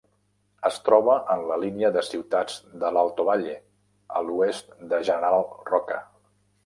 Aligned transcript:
Es 0.69 0.77
troba 0.85 1.17
en 1.33 1.43
la 1.51 1.57
línia 1.63 1.91
de 1.97 2.03
ciutats 2.07 2.57
de 2.85 2.91
l'Alto 2.97 3.25
Valle, 3.29 3.53
a 4.21 4.25
l'oest 4.31 4.75
de 4.95 5.03
General 5.11 5.47
Roca. 5.73 6.01